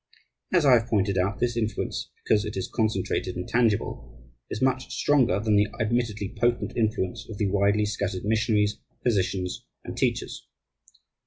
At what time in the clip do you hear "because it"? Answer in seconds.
2.25-2.57